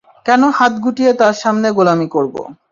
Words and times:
কেন 0.25 0.41
হাত 0.57 0.73
গুটিয়ে 0.83 1.11
তার 1.19 1.35
সামনে 1.41 1.67
গোলামি 1.77 2.07
করবো? 2.15 2.41